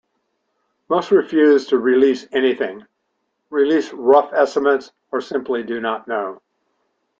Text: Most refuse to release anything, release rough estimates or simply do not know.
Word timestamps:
Most 0.89 1.11
refuse 1.11 1.67
to 1.67 1.77
release 1.77 2.25
anything, 2.31 2.87
release 3.51 3.93
rough 3.93 4.33
estimates 4.33 4.91
or 5.11 5.21
simply 5.21 5.61
do 5.61 5.79
not 5.79 6.07
know. 6.07 6.41